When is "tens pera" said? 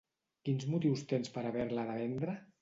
1.11-1.53